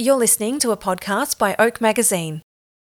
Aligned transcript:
You're 0.00 0.14
listening 0.14 0.60
to 0.60 0.70
a 0.70 0.76
podcast 0.76 1.38
by 1.38 1.56
Oak 1.58 1.80
Magazine. 1.80 2.42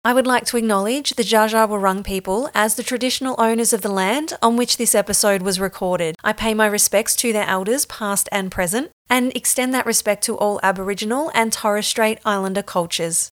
I 0.05 0.13
would 0.13 0.27
like 0.27 0.46
to 0.46 0.57
acknowledge 0.57 1.09
the 1.16 1.24
Wurrung 1.24 2.04
people 2.04 2.51
as 2.54 2.75
the 2.75 2.83
traditional 2.83 3.33
owners 3.39 3.74
of 3.74 3.81
the 3.81 3.89
land 3.89 4.33
on 4.39 4.55
which 4.55 4.77
this 4.77 4.93
episode 4.93 5.42
was 5.42 5.59
recorded. 5.59 6.16
I 6.24 6.32
pay 6.32 6.53
my 6.53 6.67
respects 6.67 7.16
to 7.16 7.33
their 7.33 7.48
elders, 7.48 7.87
past 7.87 8.29
and 8.32 8.52
present, 8.52 8.91
and 9.09 9.36
extend 9.36 9.73
that 9.73 9.88
respect 9.88 10.23
to 10.25 10.38
all 10.38 10.59
Aboriginal 10.61 11.32
and 11.34 11.52
Torres 11.52 11.88
Strait 11.88 12.20
Islander 12.23 12.61
cultures. 12.61 13.31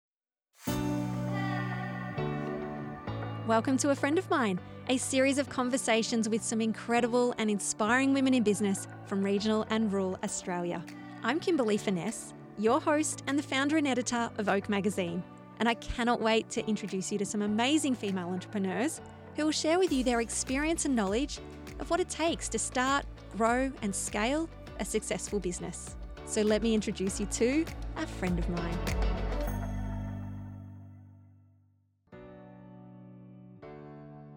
Welcome 3.45 3.77
to 3.77 3.91
A 3.91 3.95
Friend 3.95 4.17
of 4.17 4.27
Mine, 4.31 4.59
a 4.87 4.97
series 4.97 5.37
of 5.37 5.47
conversations 5.47 6.27
with 6.27 6.43
some 6.43 6.59
incredible 6.59 7.35
and 7.37 7.51
inspiring 7.51 8.15
women 8.15 8.33
in 8.33 8.41
business 8.41 8.87
from 9.05 9.21
regional 9.21 9.67
and 9.69 9.93
rural 9.93 10.17
Australia. 10.23 10.83
I'm 11.21 11.39
Kimberley 11.39 11.77
Furness 11.77 12.33
your 12.59 12.81
host 12.81 13.23
and 13.27 13.39
the 13.39 13.43
founder 13.43 13.77
and 13.77 13.87
editor 13.87 14.29
of 14.37 14.49
Oak 14.49 14.69
Magazine. 14.69 15.23
And 15.59 15.69
I 15.69 15.73
cannot 15.75 16.21
wait 16.21 16.49
to 16.51 16.67
introduce 16.67 17.11
you 17.11 17.17
to 17.17 17.25
some 17.25 17.41
amazing 17.41 17.95
female 17.95 18.29
entrepreneurs 18.29 19.01
who 19.35 19.45
will 19.45 19.51
share 19.51 19.79
with 19.79 19.91
you 19.91 20.03
their 20.03 20.21
experience 20.21 20.85
and 20.85 20.95
knowledge 20.95 21.39
of 21.79 21.89
what 21.89 21.99
it 21.99 22.09
takes 22.09 22.49
to 22.49 22.59
start, 22.59 23.05
grow, 23.37 23.71
and 23.81 23.95
scale 23.95 24.49
a 24.79 24.85
successful 24.85 25.39
business. 25.39 25.95
So 26.25 26.41
let 26.41 26.61
me 26.61 26.73
introduce 26.73 27.19
you 27.19 27.25
to 27.27 27.65
a 27.97 28.05
friend 28.05 28.37
of 28.37 28.49
mine. 28.49 28.77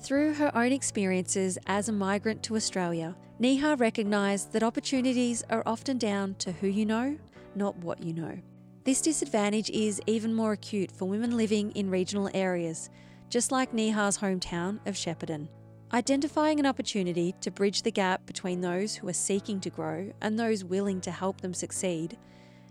Through 0.00 0.34
her 0.34 0.50
own 0.56 0.72
experiences 0.72 1.58
as 1.66 1.88
a 1.88 1.92
migrant 1.92 2.42
to 2.44 2.56
Australia, 2.56 3.16
Neha 3.38 3.77
recognised 3.77 4.52
that 4.52 4.62
opportunities 4.62 5.44
are 5.48 5.62
often 5.64 5.96
down 5.96 6.34
to 6.36 6.52
who 6.52 6.66
you 6.66 6.84
know 6.84 7.16
not 7.55 7.77
what 7.79 8.02
you 8.02 8.12
know. 8.12 8.38
This 8.84 9.01
disadvantage 9.01 9.70
is 9.70 10.01
even 10.06 10.34
more 10.34 10.52
acute 10.52 10.91
for 10.91 11.06
women 11.06 11.37
living 11.37 11.70
in 11.73 11.91
regional 11.91 12.28
areas, 12.34 12.91
just 13.28 13.53
like 13.53 13.72
Neha's 13.72 14.19
hometown 14.19 14.81
of 14.86 14.94
Shepparton. 14.94 15.48
Identifying 15.92 16.59
an 16.59 16.67
opportunity 16.67 17.34
to 17.42 17.50
bridge 17.50 17.83
the 17.83 17.91
gap 17.91 18.25
between 18.27 18.61
those 18.61 18.94
who 18.97 19.09
are 19.09 19.12
seeking 19.12 19.61
to 19.61 19.70
grow 19.70 20.11
and 20.20 20.39
those 20.39 20.64
willing 20.64 21.00
to 21.03 21.11
help 21.11 21.41
them 21.41 21.55
succeed, 21.55 22.19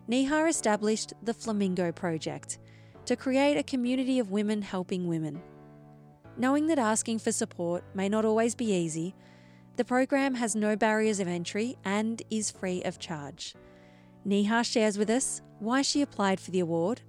Neha 0.08 0.48
established 0.48 1.14
the 1.22 1.34
Flamingo 1.34 1.92
Project 1.92 2.58
to 3.06 3.16
create 3.16 3.58
a 3.58 3.64
community 3.64 4.20
of 4.20 4.32
women 4.32 4.62
helping 4.62 5.08
women. 5.08 5.42
Knowing 6.36 6.68
that 6.68 6.80
asking 6.80 7.20
for 7.20 7.32
support 7.32 7.84
may 7.94 8.10
not 8.10 8.26
always 8.26 8.56
be 8.56 8.73
easy, 8.73 9.16
the 9.76 9.86
program 9.86 10.36
has 10.36 10.56
no 10.56 10.76
barriers 10.76 11.20
of 11.20 11.28
entry 11.28 11.78
and 11.86 12.22
is 12.30 12.52
free 12.52 12.82
of 12.84 13.00
charge. 13.00 13.56
Neha 14.23 14.64
shares 14.64 15.00
with 15.00 15.09
us 15.09 15.41
why 15.59 15.81
she 15.81 16.02
applied 16.02 16.39
for 16.39 16.52
the 16.52 16.59
award, 16.59 17.02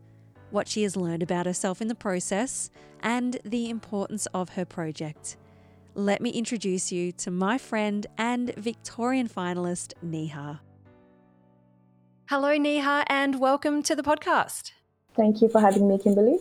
what 0.51 0.67
she 0.67 0.83
has 0.83 0.97
learned 0.97 1.23
about 1.23 1.45
herself 1.45 1.83
in 1.83 1.89
the 1.89 1.95
process, 1.95 2.71
and 3.03 3.39
the 3.45 3.69
importance 3.69 4.27
of 4.33 4.51
her 4.51 4.65
project. 4.65 5.37
Let 5.95 6.23
me 6.23 6.31
introduce 6.31 6.91
you 6.91 7.13
to 7.13 7.31
my 7.31 7.59
friend 7.59 8.07
and 8.17 8.55
Victorian 8.55 9.29
finalist, 9.29 9.93
Neha. 10.01 10.63
Hello, 12.31 12.57
Neha, 12.57 13.05
and 13.09 13.39
welcome 13.39 13.83
to 13.83 13.95
the 13.95 14.03
podcast. 14.03 14.73
Thank 15.15 15.43
you 15.43 15.51
for 15.51 15.61
having 15.61 15.87
me, 15.87 15.99
Kimberley. 15.99 16.39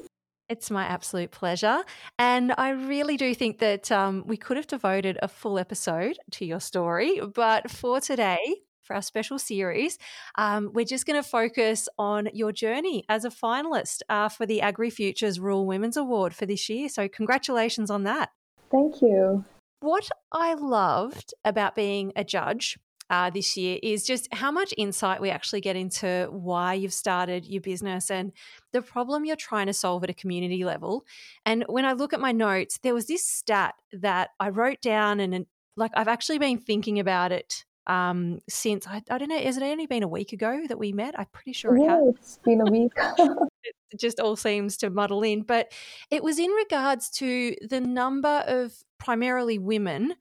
It's 0.48 0.72
my 0.72 0.86
absolute 0.86 1.32
pleasure. 1.32 1.84
And 2.18 2.54
I 2.58 2.70
really 2.70 3.18
do 3.18 3.36
think 3.36 3.60
that 3.60 3.92
um, 3.92 4.24
we 4.26 4.38
could 4.38 4.56
have 4.56 4.68
devoted 4.68 5.18
a 5.22 5.28
full 5.28 5.60
episode 5.60 6.18
to 6.32 6.46
your 6.46 6.62
story. 6.62 7.20
But 7.36 7.70
for 7.70 8.00
today, 8.00 8.62
for 8.84 8.96
our 8.96 9.02
special 9.02 9.40
series, 9.40 9.98
um, 10.38 10.72
we're 10.74 10.86
just 10.86 11.06
going 11.06 11.22
to 11.22 11.28
focus 11.28 11.88
on 11.98 12.30
your 12.34 12.52
journey 12.52 13.04
as 13.10 13.26
a 13.26 13.30
finalist 13.30 14.02
uh, 14.10 14.30
for 14.30 14.46
the 14.46 14.60
AgriFutures 14.64 15.40
Rural 15.40 15.66
Women's 15.66 15.98
Award 15.98 16.34
for 16.34 16.46
this 16.46 16.70
year. 16.70 16.90
So, 16.90 17.08
congratulations 17.08 17.90
on 17.90 18.04
that. 18.04 18.30
Thank 18.72 19.02
you. 19.02 19.46
What 19.82 20.10
I 20.32 20.54
loved 20.54 21.34
about 21.44 21.76
being 21.76 22.14
a 22.16 22.24
judge 22.24 22.78
uh, 23.12 23.30
this 23.30 23.58
year 23.58 23.78
is 23.84 24.06
just 24.06 24.34
how 24.34 24.52
much 24.52 24.74
insight 24.78 25.22
we 25.22 25.30
actually 25.30 25.60
get 25.60 25.76
into 25.76 26.28
why 26.32 26.74
you've 26.74 26.94
started 26.94 27.46
your 27.46 27.62
business 27.62 28.10
and 28.10 28.32
the 28.72 28.82
problem 28.82 29.26
you're 29.26 29.36
trying 29.36 29.68
to 29.68 29.74
solve 29.74 30.04
at 30.04 30.10
a 30.10 30.14
community 30.14 30.64
level. 30.64 31.04
And 31.46 31.66
when 31.68 31.84
I 31.84 31.92
look 31.92 32.14
at 32.14 32.22
my 32.22 32.32
notes, 32.32 32.80
there 32.82 32.94
was 32.94 33.08
this 33.08 33.28
stat 33.28 33.76
that 33.92 34.30
I 34.40 34.50
wrote 34.50 34.82
down 34.82 35.20
and 35.20 35.46
like 35.76 35.92
I've 35.94 36.08
actually 36.08 36.38
been 36.38 36.58
thinking 36.58 37.00
about 37.00 37.34
it 37.34 37.66
um, 37.88 38.40
since 38.48 38.88
I, 38.88 39.02
I 39.10 39.18
don't 39.18 39.30
know, 39.30 39.40
has 39.40 39.58
it 39.58 39.64
only 39.64 39.88
been 39.88 40.04
a 40.04 40.08
week 40.08 40.34
ago 40.34 40.62
that 40.68 40.78
we 40.78 40.92
met? 40.92 41.18
I'm 41.18 41.28
pretty 41.32 41.54
sure 41.54 41.78
yeah, 41.78 41.84
it 41.84 41.90
has. 41.90 42.16
It's 42.16 42.40
been 42.44 42.62
a 42.62 42.72
week. 42.72 42.94
it 43.92 44.00
just 44.00 44.20
all 44.20 44.36
seems 44.36 44.78
to 44.78 44.90
muddle 44.90 45.24
in. 45.24 45.42
But 45.44 45.72
it 46.10 46.24
was 46.24 46.40
in 46.40 46.52
regards 46.52 47.10
to 47.12 47.56
the 47.68 47.82
number 47.82 48.44
of 48.48 48.74
primarily 49.00 49.58
women 49.58 50.14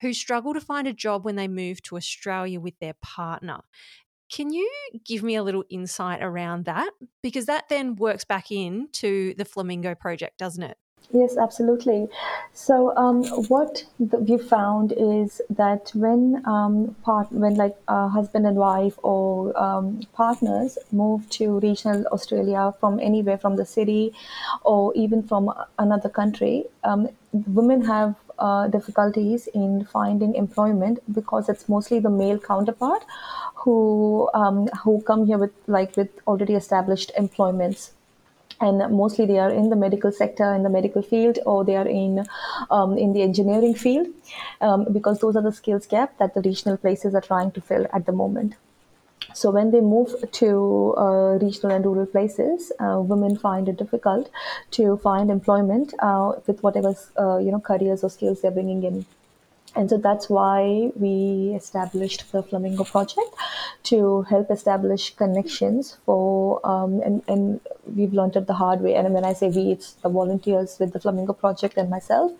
who 0.00 0.12
struggle 0.12 0.54
to 0.54 0.60
find 0.60 0.86
a 0.86 0.92
job 0.92 1.24
when 1.24 1.36
they 1.36 1.48
move 1.48 1.82
to 1.82 1.96
Australia 1.96 2.60
with 2.60 2.78
their 2.78 2.94
partner. 3.02 3.60
Can 4.30 4.52
you 4.52 4.70
give 5.04 5.22
me 5.22 5.34
a 5.36 5.42
little 5.42 5.64
insight 5.70 6.22
around 6.22 6.66
that? 6.66 6.90
Because 7.22 7.46
that 7.46 7.68
then 7.68 7.96
works 7.96 8.24
back 8.24 8.50
into 8.52 9.34
the 9.34 9.44
Flamingo 9.44 9.94
project, 9.94 10.38
doesn't 10.38 10.62
it? 10.62 10.76
Yes, 11.10 11.38
absolutely. 11.38 12.08
So, 12.52 12.94
um, 12.96 13.24
what 13.48 13.84
the, 13.98 14.18
we 14.18 14.36
found 14.36 14.92
is 14.92 15.40
that 15.48 15.90
when 15.94 16.42
um, 16.46 16.94
part 17.02 17.32
when 17.32 17.54
like 17.54 17.76
a 17.88 18.08
husband 18.08 18.46
and 18.46 18.56
wife 18.58 18.98
or 19.02 19.58
um, 19.58 20.00
partners 20.12 20.76
move 20.92 21.28
to 21.30 21.60
regional 21.60 22.04
Australia 22.12 22.74
from 22.78 23.00
anywhere 23.00 23.38
from 23.38 23.56
the 23.56 23.64
city 23.64 24.12
or 24.64 24.92
even 24.94 25.22
from 25.22 25.50
another 25.78 26.10
country, 26.10 26.66
um, 26.84 27.08
women 27.32 27.82
have 27.86 28.14
uh, 28.38 28.68
difficulties 28.68 29.46
in 29.54 29.86
finding 29.86 30.34
employment 30.34 30.98
because 31.14 31.48
it's 31.48 31.70
mostly 31.70 32.00
the 32.00 32.10
male 32.10 32.38
counterpart 32.38 33.02
who 33.54 34.28
um, 34.34 34.66
who 34.84 35.00
come 35.02 35.24
here 35.24 35.38
with 35.38 35.52
like 35.66 35.96
with 35.96 36.10
already 36.26 36.52
established 36.54 37.10
employments 37.16 37.92
and 38.60 38.78
mostly 38.96 39.26
they 39.26 39.38
are 39.38 39.50
in 39.50 39.70
the 39.70 39.76
medical 39.76 40.12
sector 40.12 40.52
in 40.54 40.62
the 40.62 40.70
medical 40.70 41.02
field 41.02 41.38
or 41.46 41.64
they 41.64 41.76
are 41.76 41.86
in 41.86 42.24
um, 42.70 42.96
in 42.98 43.12
the 43.12 43.22
engineering 43.22 43.74
field 43.74 44.06
um, 44.60 44.86
because 44.92 45.20
those 45.20 45.36
are 45.36 45.42
the 45.42 45.52
skills 45.52 45.86
gap 45.86 46.16
that 46.18 46.34
the 46.34 46.42
regional 46.42 46.76
places 46.76 47.14
are 47.14 47.20
trying 47.20 47.50
to 47.52 47.60
fill 47.60 47.86
at 47.92 48.06
the 48.06 48.12
moment. 48.12 48.54
So 49.34 49.50
when 49.50 49.70
they 49.70 49.80
move 49.80 50.14
to 50.32 50.94
uh, 50.96 51.38
regional 51.40 51.76
and 51.76 51.84
rural 51.84 52.06
places, 52.06 52.72
uh, 52.80 53.00
women 53.00 53.36
find 53.36 53.68
it 53.68 53.76
difficult 53.76 54.30
to 54.72 54.96
find 54.98 55.30
employment 55.30 55.92
uh, 55.98 56.32
with 56.46 56.62
whatever 56.62 56.94
uh, 57.18 57.38
you 57.38 57.52
know 57.52 57.60
careers 57.60 58.02
or 58.02 58.10
skills 58.10 58.40
they're 58.40 58.50
bringing 58.50 58.82
in 58.82 59.04
and 59.74 59.88
so 59.90 59.98
that's 59.98 60.28
why 60.28 60.90
we 60.94 61.54
established 61.54 62.30
the 62.32 62.42
Flamingo 62.42 62.84
Project 62.84 63.34
to 63.84 64.22
help 64.22 64.50
establish 64.50 65.14
connections 65.14 65.98
for, 66.04 66.60
um, 66.66 67.00
and, 67.02 67.22
and 67.28 67.60
we've 67.94 68.12
learned 68.12 68.36
it 68.36 68.46
the 68.46 68.54
hard 68.54 68.80
way. 68.80 68.94
And 68.94 69.12
when 69.12 69.24
I 69.24 69.32
say 69.32 69.48
we, 69.48 69.72
it's 69.72 69.92
the 69.94 70.08
volunteers 70.08 70.78
with 70.78 70.92
the 70.92 71.00
Flamingo 71.00 71.32
Project 71.32 71.76
and 71.76 71.90
myself, 71.90 72.32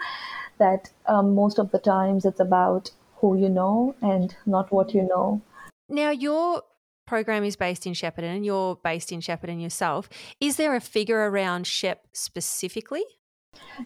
that 0.58 0.90
um, 1.06 1.34
most 1.34 1.58
of 1.58 1.70
the 1.70 1.78
times 1.78 2.24
it's 2.24 2.40
about 2.40 2.90
who 3.16 3.36
you 3.36 3.48
know 3.48 3.94
and 4.00 4.36
not 4.46 4.72
what 4.72 4.94
you 4.94 5.02
know. 5.02 5.40
Now, 5.88 6.10
your 6.10 6.62
program 7.06 7.44
is 7.44 7.56
based 7.56 7.86
in 7.86 7.94
Shepparton 7.94 8.36
and 8.36 8.44
you're 8.44 8.76
based 8.76 9.12
in 9.12 9.20
Shepparton 9.20 9.60
yourself. 9.62 10.08
Is 10.40 10.56
there 10.56 10.76
a 10.76 10.80
figure 10.80 11.30
around 11.30 11.66
Shep 11.66 12.06
specifically? 12.12 13.04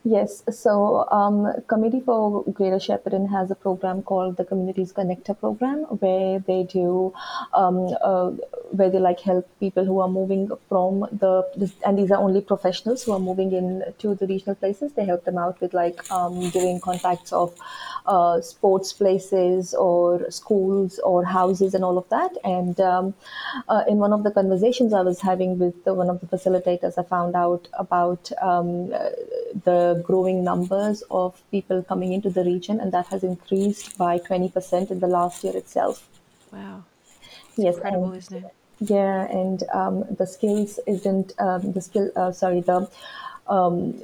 Yes, 0.05 0.43
so 0.51 1.07
um, 1.11 1.53
Committee 1.69 2.01
for 2.01 2.45
Greater 2.45 2.77
Shepparton 2.77 3.31
has 3.31 3.51
a 3.51 3.55
program 3.55 4.03
called 4.03 4.37
the 4.37 4.45
Communities 4.45 4.93
Connector 4.93 5.39
Program, 5.39 5.81
where 6.01 6.39
they 6.39 6.63
do, 6.65 7.13
um, 7.53 7.95
uh, 8.03 8.31
where 8.71 8.89
they 8.89 8.99
like 8.99 9.21
help 9.21 9.47
people 9.61 9.85
who 9.85 10.01
are 10.01 10.09
moving 10.09 10.51
from 10.69 11.01
the, 11.13 11.71
and 11.85 11.99
these 11.99 12.11
are 12.11 12.19
only 12.19 12.41
professionals 12.41 13.03
who 13.05 13.13
are 13.13 13.21
moving 13.21 13.53
in 13.53 13.85
to 13.99 14.15
the 14.15 14.27
regional 14.27 14.55
places. 14.55 14.93
They 14.93 15.05
help 15.05 15.25
them 15.25 15.37
out 15.37 15.61
with 15.61 15.75
like 15.75 16.11
um, 16.11 16.49
giving 16.51 16.81
contacts 16.81 17.33
of 17.33 17.55
uh, 18.07 18.41
sports 18.41 18.93
places 18.93 19.75
or 19.75 20.31
schools 20.31 20.99
or 21.01 21.25
houses 21.25 21.75
and 21.75 21.85
all 21.85 21.99
of 21.99 22.09
that. 22.09 22.37
And 22.45 22.81
um, 22.81 23.15
uh, 23.69 23.85
in 23.87 23.99
one 23.99 24.13
of 24.13 24.23
the 24.23 24.31
conversations 24.31 24.93
I 24.93 25.03
was 25.03 25.21
having 25.21 25.59
with 25.59 25.85
the, 25.85 25.93
one 25.95 26.09
of 26.09 26.21
the 26.21 26.27
facilitators, 26.27 26.99
I 26.99 27.03
found 27.03 27.37
out 27.37 27.69
about 27.75 28.33
um, 28.41 28.93
the 29.65 30.03
growing 30.05 30.45
numbers 30.45 31.03
of 31.11 31.41
people 31.51 31.83
coming 31.83 32.13
into 32.13 32.31
the 32.31 32.45
region, 32.45 32.81
and 32.81 32.93
that 32.93 33.07
has 33.07 33.23
increased 33.25 33.97
by 33.99 34.19
20% 34.19 34.91
in 34.91 35.01
the 35.01 35.07
last 35.07 35.45
year 35.45 35.57
itself. 35.57 36.09
Wow. 36.53 36.85
Yes, 37.57 37.77
incredible, 37.77 38.09
and, 38.09 38.17
isn't 38.17 38.45
it? 38.45 38.55
Yeah, 38.81 39.23
and 39.31 39.63
um, 39.73 40.05
the 40.19 40.27
skills 40.27 40.81
isn't 40.87 41.33
um, 41.39 41.73
the 41.73 41.81
skill. 41.81 42.11
Uh, 42.17 42.33
sorry, 42.33 42.61
the 42.61 42.89
um, 43.49 44.01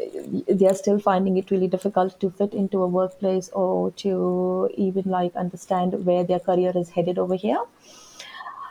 they 0.49 0.67
are 0.67 0.75
still 0.75 0.99
finding 0.99 1.37
it 1.37 1.51
really 1.51 1.69
difficult 1.69 2.19
to 2.21 2.31
fit 2.31 2.53
into 2.53 2.83
a 2.83 2.87
workplace 2.87 3.49
or 3.51 3.91
to 3.93 4.69
even 4.77 5.05
like 5.05 5.35
understand 5.37 6.05
where 6.05 6.25
their 6.25 6.41
career 6.41 6.73
is 6.75 6.91
headed 6.91 7.19
over 7.19 7.35
here. 7.35 7.63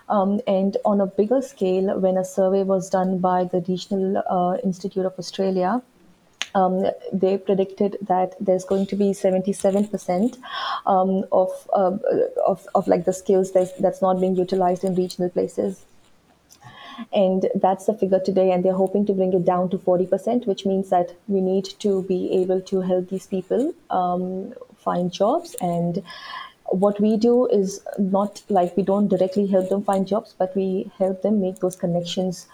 Um, 0.10 0.40
and 0.48 0.78
on 0.86 1.02
a 1.02 1.06
bigger 1.06 1.42
scale, 1.42 2.00
when 2.00 2.18
a 2.18 2.24
survey 2.24 2.64
was 2.64 2.90
done 2.90 3.18
by 3.20 3.44
the 3.44 3.62
Regional 3.68 4.24
uh, 4.30 4.58
Institute 4.64 5.06
of 5.06 5.14
Australia, 5.18 5.82
um, 6.56 6.86
they 7.12 7.38
predicted 7.38 7.98
that 8.02 8.36
there's 8.40 8.66
going 8.66 8.86
to 8.88 8.96
be 8.96 9.12
77% 9.12 10.38
um, 10.86 11.26
of, 11.32 11.50
uh, 11.74 11.98
of, 12.46 12.68
of 12.76 12.88
like 12.88 13.06
the 13.06 13.14
skills 13.14 13.52
that's, 13.52 13.72
that's 13.74 14.02
not 14.02 14.20
being 14.20 14.36
utilized 14.36 14.84
in 14.84 14.96
regional 14.96 15.30
places. 15.30 15.86
And 17.14 17.48
that's 17.54 17.86
the 17.86 17.94
figure 17.94 18.20
today 18.20 18.52
and 18.52 18.66
they're 18.66 18.74
hoping 18.74 19.06
to 19.06 19.14
bring 19.14 19.34
it 19.34 19.46
down 19.46 19.70
to 19.70 19.78
40% 19.78 20.48
which 20.48 20.66
means 20.66 20.90
that 20.90 21.16
we 21.28 21.42
need 21.42 21.66
to 21.80 22.02
be 22.04 22.32
able 22.42 22.60
to 22.62 22.82
help 22.82 23.10
these 23.10 23.28
people 23.28 23.74
um, 23.92 24.54
find 24.78 25.12
jobs. 25.12 25.56
And 25.62 26.02
what 26.66 27.00
we 27.00 27.18
do 27.18 27.46
is 27.48 27.82
not 28.00 28.42
like 28.50 28.76
we 28.76 28.84
don't 28.84 29.08
directly 29.08 29.48
help 29.48 29.70
them 29.70 29.84
find 29.84 30.08
jobs 30.08 30.36
but 30.38 30.56
we 30.56 30.92
help 30.98 31.22
them 31.22 31.40
make 31.40 31.60
those 31.60 31.76
connections 31.76 32.48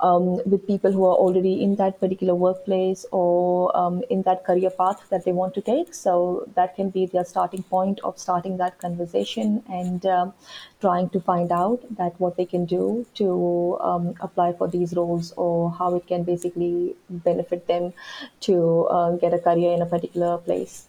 um, 0.00 0.36
with 0.46 0.66
people 0.66 0.92
who 0.92 1.04
are 1.04 1.16
already 1.16 1.62
in 1.62 1.76
that 1.76 2.00
particular 2.00 2.34
workplace 2.34 3.04
or 3.10 3.76
um, 3.76 4.02
in 4.10 4.22
that 4.22 4.44
career 4.44 4.70
path 4.70 5.00
that 5.10 5.24
they 5.24 5.32
want 5.32 5.54
to 5.54 5.60
take. 5.60 5.94
So 5.94 6.48
that 6.54 6.76
can 6.76 6.90
be 6.90 7.06
their 7.06 7.24
starting 7.24 7.62
point 7.62 8.00
of 8.04 8.18
starting 8.18 8.56
that 8.58 8.78
conversation 8.78 9.62
and 9.68 10.04
um, 10.06 10.32
trying 10.80 11.08
to 11.10 11.20
find 11.20 11.50
out 11.52 11.82
that 11.96 12.18
what 12.20 12.36
they 12.36 12.46
can 12.46 12.64
do 12.64 13.06
to 13.14 13.78
um, 13.80 14.14
apply 14.20 14.52
for 14.52 14.68
these 14.68 14.94
roles 14.94 15.32
or 15.36 15.70
how 15.72 15.94
it 15.96 16.06
can 16.06 16.22
basically 16.22 16.94
benefit 17.08 17.66
them 17.66 17.92
to 18.40 18.86
uh, 18.86 19.10
get 19.16 19.34
a 19.34 19.38
career 19.38 19.72
in 19.72 19.82
a 19.82 19.86
particular 19.86 20.38
place. 20.38 20.86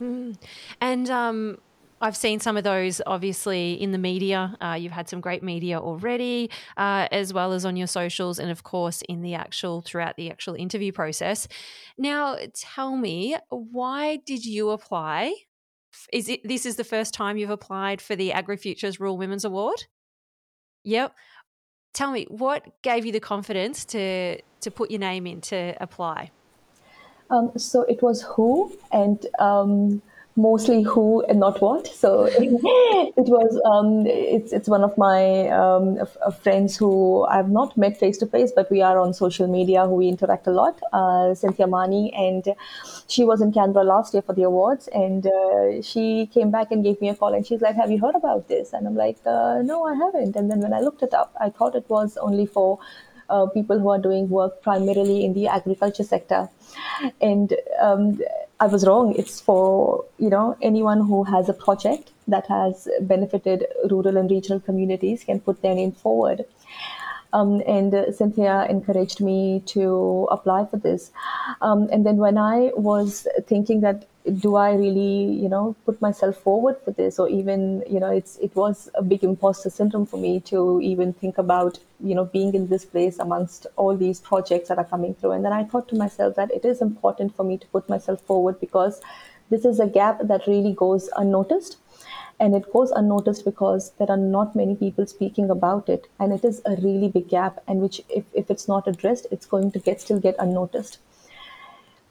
Mm. 0.00 0.36
And 0.80 1.10
um, 1.10 1.58
I've 2.00 2.16
seen 2.16 2.40
some 2.40 2.56
of 2.56 2.64
those 2.64 3.00
obviously 3.06 3.72
in 3.72 3.92
the 3.92 3.98
media. 3.98 4.56
Uh, 4.60 4.74
you've 4.74 4.92
had 4.92 5.08
some 5.08 5.20
great 5.20 5.42
media 5.42 5.78
already, 5.80 6.50
uh, 6.76 7.08
as 7.10 7.32
well 7.32 7.52
as 7.52 7.64
on 7.64 7.76
your 7.76 7.86
socials, 7.86 8.38
and 8.38 8.50
of 8.50 8.62
course 8.62 9.02
in 9.08 9.22
the 9.22 9.34
actual 9.34 9.82
throughout 9.82 10.16
the 10.16 10.30
actual 10.30 10.54
interview 10.54 10.92
process. 10.92 11.48
Now, 11.96 12.36
tell 12.54 12.96
me, 12.96 13.36
why 13.48 14.16
did 14.24 14.44
you 14.44 14.70
apply? 14.70 15.34
Is 16.12 16.28
it 16.28 16.46
this 16.46 16.64
is 16.66 16.76
the 16.76 16.84
first 16.84 17.14
time 17.14 17.36
you've 17.36 17.50
applied 17.50 18.00
for 18.00 18.14
the 18.14 18.30
AgriFutures 18.30 19.00
Rural 19.00 19.18
Women's 19.18 19.44
Award? 19.44 19.86
Yep. 20.84 21.14
Tell 21.94 22.12
me, 22.12 22.26
what 22.28 22.80
gave 22.82 23.04
you 23.06 23.12
the 23.12 23.20
confidence 23.20 23.84
to 23.86 24.40
to 24.60 24.70
put 24.70 24.90
your 24.90 25.00
name 25.00 25.26
in 25.26 25.40
to 25.40 25.74
apply? 25.80 26.30
Um, 27.30 27.52
so 27.56 27.82
it 27.82 28.02
was 28.02 28.22
who 28.22 28.76
and. 28.92 29.26
Um, 29.38 30.02
mostly 30.38 30.82
who 30.82 31.22
and 31.24 31.40
not 31.40 31.60
what. 31.60 31.86
So 31.88 32.26
it 32.32 33.28
was 33.36 33.60
um, 33.64 34.06
it's 34.06 34.52
it's 34.52 34.68
one 34.68 34.84
of 34.84 34.96
my 34.96 35.48
um, 35.48 35.98
friends 36.42 36.76
who 36.76 37.24
I've 37.24 37.50
not 37.50 37.76
met 37.76 37.98
face 37.98 38.18
to 38.18 38.26
face, 38.26 38.52
but 38.54 38.70
we 38.70 38.80
are 38.80 38.98
on 38.98 39.12
social 39.12 39.48
media 39.48 39.84
who 39.86 39.96
we 39.96 40.08
interact 40.08 40.46
a 40.46 40.52
lot. 40.52 40.80
Uh, 40.92 41.34
Cynthia 41.34 41.66
Mani, 41.66 42.12
and 42.14 42.54
she 43.08 43.24
was 43.24 43.40
in 43.40 43.52
Canberra 43.52 43.84
last 43.84 44.14
year 44.14 44.22
for 44.22 44.32
the 44.32 44.44
awards, 44.44 44.88
and 44.88 45.26
uh, 45.26 45.82
she 45.82 46.30
came 46.32 46.50
back 46.50 46.70
and 46.70 46.84
gave 46.84 47.00
me 47.00 47.08
a 47.08 47.16
call, 47.16 47.34
and 47.34 47.44
she's 47.46 47.60
like, 47.60 47.74
"Have 47.74 47.90
you 47.90 47.98
heard 47.98 48.14
about 48.14 48.48
this?" 48.48 48.72
And 48.72 48.86
I'm 48.86 48.96
like, 48.96 49.18
uh, 49.26 49.60
"No, 49.62 49.84
I 49.84 49.94
haven't." 49.94 50.36
And 50.36 50.50
then 50.50 50.60
when 50.60 50.72
I 50.72 50.80
looked 50.80 51.02
it 51.02 51.12
up, 51.12 51.34
I 51.40 51.50
thought 51.50 51.74
it 51.74 51.88
was 51.88 52.16
only 52.16 52.46
for 52.46 52.78
uh, 53.28 53.46
people 53.46 53.78
who 53.78 53.88
are 53.90 53.98
doing 53.98 54.28
work 54.28 54.62
primarily 54.62 55.24
in 55.24 55.34
the 55.34 55.48
agriculture 55.48 56.04
sector. 56.04 56.48
And 57.20 57.54
um, 57.80 58.20
I 58.60 58.66
was 58.66 58.84
wrong. 58.86 59.14
It's 59.14 59.40
for 59.40 60.04
you 60.18 60.30
know 60.30 60.56
anyone 60.60 61.06
who 61.06 61.24
has 61.24 61.48
a 61.48 61.52
project 61.52 62.10
that 62.26 62.46
has 62.48 62.88
benefited 63.00 63.66
rural 63.90 64.16
and 64.16 64.30
regional 64.30 64.60
communities 64.60 65.24
can 65.24 65.40
put 65.40 65.62
their 65.62 65.74
name 65.74 65.92
forward. 65.92 66.44
Um, 67.32 67.62
and 67.66 67.94
uh, 67.94 68.10
Cynthia 68.10 68.66
encouraged 68.70 69.20
me 69.20 69.62
to 69.66 70.26
apply 70.30 70.64
for 70.66 70.78
this. 70.78 71.10
Um, 71.60 71.88
and 71.92 72.06
then 72.06 72.16
when 72.16 72.38
I 72.38 72.72
was 72.74 73.26
thinking 73.46 73.82
that 73.82 74.06
do 74.28 74.56
I 74.56 74.74
really, 74.74 75.34
you 75.42 75.48
know, 75.48 75.76
put 75.84 76.00
myself 76.00 76.36
forward 76.36 76.76
for 76.84 76.90
this, 76.92 77.18
or 77.18 77.28
even, 77.28 77.82
you 77.88 78.00
know, 78.00 78.10
it's 78.10 78.36
it 78.38 78.54
was 78.54 78.88
a 78.94 79.02
big 79.02 79.24
imposter 79.24 79.70
syndrome 79.70 80.06
for 80.06 80.18
me 80.18 80.40
to 80.40 80.80
even 80.80 81.12
think 81.12 81.38
about, 81.38 81.78
you 82.00 82.14
know, 82.14 82.24
being 82.24 82.54
in 82.54 82.68
this 82.68 82.84
place 82.84 83.18
amongst 83.18 83.66
all 83.76 83.96
these 83.96 84.20
projects 84.20 84.68
that 84.68 84.78
are 84.78 84.84
coming 84.84 85.14
through. 85.14 85.32
And 85.32 85.44
then 85.44 85.52
I 85.52 85.64
thought 85.64 85.88
to 85.88 85.96
myself 85.96 86.36
that 86.36 86.50
it 86.50 86.64
is 86.64 86.80
important 86.80 87.34
for 87.36 87.44
me 87.44 87.58
to 87.58 87.66
put 87.68 87.88
myself 87.88 88.20
forward 88.22 88.60
because 88.60 89.00
this 89.50 89.64
is 89.64 89.80
a 89.80 89.86
gap 89.86 90.20
that 90.22 90.46
really 90.46 90.72
goes 90.72 91.08
unnoticed. 91.16 91.76
And 92.40 92.54
it 92.54 92.72
goes 92.72 92.92
unnoticed 92.92 93.44
because 93.44 93.90
there 93.98 94.10
are 94.10 94.16
not 94.16 94.54
many 94.54 94.76
people 94.76 95.06
speaking 95.06 95.50
about 95.50 95.88
it. 95.88 96.06
And 96.20 96.32
it 96.32 96.44
is 96.44 96.62
a 96.64 96.76
really 96.76 97.08
big 97.08 97.28
gap 97.28 97.60
and 97.66 97.80
which 97.80 98.00
if, 98.08 98.24
if 98.32 98.50
it's 98.50 98.68
not 98.68 98.86
addressed 98.86 99.26
it's 99.32 99.46
going 99.46 99.72
to 99.72 99.78
get 99.78 100.00
still 100.00 100.20
get 100.20 100.36
unnoticed 100.38 100.98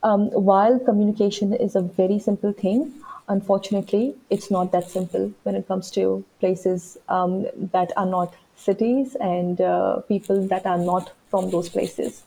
um, 0.02 0.30
while 0.30 0.78
communication 0.78 1.52
is 1.52 1.76
a 1.76 1.82
very 1.82 2.18
simple 2.18 2.52
thing 2.52 2.92
unfortunately 3.28 4.14
it's 4.30 4.50
not 4.50 4.72
that 4.72 4.90
simple 4.90 5.32
when 5.42 5.54
it 5.54 5.66
comes 5.68 5.90
to 5.90 6.24
places 6.40 6.96
um, 7.08 7.46
that 7.72 7.92
are 7.96 8.06
not 8.06 8.34
cities 8.56 9.16
and 9.20 9.60
uh, 9.60 10.00
people 10.08 10.46
that 10.48 10.66
are 10.66 10.78
not 10.78 11.12
from 11.30 11.50
those 11.50 11.68
places 11.68 12.22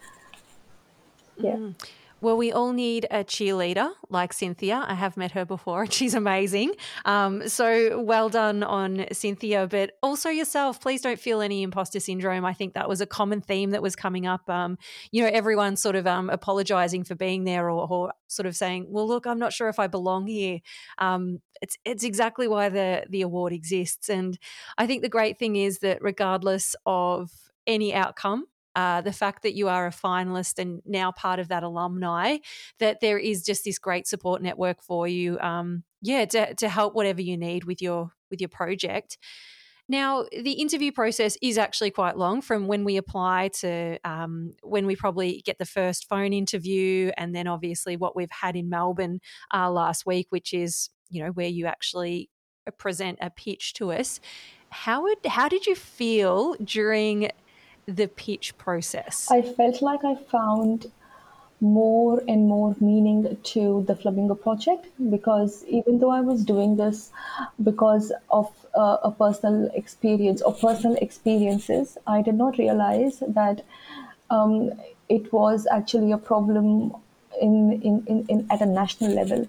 yeah 1.37 1.55
mm. 1.55 1.73
Well, 2.21 2.37
we 2.37 2.51
all 2.51 2.71
need 2.71 3.07
a 3.09 3.23
cheerleader 3.23 3.93
like 4.11 4.31
Cynthia. 4.31 4.85
I 4.87 4.93
have 4.93 5.17
met 5.17 5.31
her 5.31 5.43
before. 5.43 5.85
She's 5.89 6.13
amazing. 6.13 6.73
Um, 7.03 7.49
so 7.49 7.99
well 7.99 8.29
done 8.29 8.61
on 8.61 9.07
Cynthia, 9.11 9.65
but 9.65 9.93
also 10.03 10.29
yourself. 10.29 10.79
Please 10.79 11.01
don't 11.01 11.19
feel 11.19 11.41
any 11.41 11.63
imposter 11.63 11.99
syndrome. 11.99 12.45
I 12.45 12.53
think 12.53 12.75
that 12.75 12.87
was 12.87 13.01
a 13.01 13.07
common 13.07 13.41
theme 13.41 13.71
that 13.71 13.81
was 13.81 13.95
coming 13.95 14.27
up. 14.27 14.47
Um, 14.47 14.77
you 15.11 15.23
know, 15.23 15.31
everyone 15.33 15.75
sort 15.75 15.95
of 15.95 16.05
um, 16.05 16.29
apologizing 16.29 17.05
for 17.05 17.15
being 17.15 17.43
there 17.43 17.71
or, 17.71 17.87
or, 17.89 18.13
sort 18.27 18.45
of 18.45 18.55
saying, 18.55 18.85
well, 18.87 19.07
look, 19.07 19.25
I'm 19.25 19.39
not 19.39 19.51
sure 19.51 19.67
if 19.67 19.77
I 19.77 19.87
belong 19.87 20.27
here. 20.27 20.59
Um, 20.99 21.39
it's, 21.59 21.77
it's 21.83 22.03
exactly 22.03 22.47
why 22.47 22.69
the, 22.69 23.03
the 23.09 23.23
award 23.23 23.51
exists. 23.51 24.09
And 24.09 24.37
I 24.77 24.85
think 24.85 25.01
the 25.01 25.09
great 25.09 25.37
thing 25.39 25.55
is 25.55 25.79
that 25.79 26.01
regardless 26.01 26.75
of 26.85 27.31
any 27.67 27.93
outcome, 27.93 28.45
uh, 28.75 29.01
the 29.01 29.13
fact 29.13 29.43
that 29.43 29.53
you 29.53 29.67
are 29.67 29.87
a 29.87 29.91
finalist 29.91 30.59
and 30.59 30.81
now 30.85 31.11
part 31.11 31.39
of 31.39 31.49
that 31.49 31.63
alumni, 31.63 32.37
that 32.79 32.99
there 33.01 33.17
is 33.17 33.43
just 33.43 33.63
this 33.63 33.79
great 33.79 34.07
support 34.07 34.41
network 34.41 34.81
for 34.81 35.07
you. 35.07 35.39
Um, 35.39 35.83
yeah, 36.01 36.25
to, 36.25 36.55
to 36.55 36.69
help 36.69 36.95
whatever 36.95 37.21
you 37.21 37.37
need 37.37 37.65
with 37.65 37.81
your 37.81 38.11
with 38.29 38.41
your 38.41 38.49
project. 38.49 39.17
Now, 39.91 40.25
the 40.31 40.53
interview 40.53 40.93
process 40.93 41.37
is 41.41 41.57
actually 41.57 41.91
quite 41.91 42.17
long 42.17 42.41
from 42.41 42.67
when 42.67 42.85
we 42.85 42.95
apply 42.95 43.49
to 43.59 43.99
um, 44.05 44.53
when 44.63 44.85
we 44.85 44.95
probably 44.95 45.41
get 45.45 45.57
the 45.57 45.65
first 45.65 46.07
phone 46.07 46.31
interview, 46.31 47.11
and 47.17 47.35
then 47.35 47.45
obviously 47.45 47.97
what 47.97 48.15
we've 48.15 48.31
had 48.31 48.55
in 48.55 48.69
Melbourne 48.69 49.19
uh, 49.53 49.69
last 49.69 50.05
week, 50.05 50.27
which 50.29 50.53
is 50.53 50.89
you 51.09 51.21
know 51.21 51.31
where 51.31 51.49
you 51.49 51.65
actually 51.65 52.29
uh, 52.65 52.71
present 52.71 53.19
a 53.21 53.29
pitch 53.29 53.73
to 53.73 53.91
us. 53.91 54.21
How 54.69 55.03
would 55.03 55.25
how 55.25 55.49
did 55.49 55.67
you 55.67 55.75
feel 55.75 56.55
during 56.63 57.29
the 57.85 58.07
pitch 58.07 58.57
process? 58.57 59.27
I 59.31 59.41
felt 59.41 59.81
like 59.81 60.03
I 60.03 60.15
found 60.15 60.91
more 61.61 62.23
and 62.27 62.47
more 62.47 62.75
meaning 62.79 63.37
to 63.43 63.83
the 63.87 63.95
Flamingo 63.95 64.33
project 64.33 64.87
because 65.11 65.63
even 65.65 65.99
though 65.99 66.09
I 66.09 66.21
was 66.21 66.43
doing 66.43 66.75
this 66.75 67.11
because 67.61 68.11
of 68.31 68.51
uh, 68.75 68.97
a 69.03 69.11
personal 69.11 69.69
experience 69.75 70.41
or 70.41 70.53
personal 70.53 70.97
experiences, 71.01 71.97
I 72.07 72.23
did 72.23 72.35
not 72.35 72.57
realize 72.57 73.21
that 73.27 73.63
um, 74.31 74.71
it 75.07 75.31
was 75.31 75.67
actually 75.71 76.11
a 76.11 76.17
problem 76.17 76.95
in, 77.39 77.81
in, 77.83 78.03
in, 78.07 78.25
in 78.27 78.47
at 78.49 78.61
a 78.61 78.65
national 78.65 79.13
level. 79.13 79.47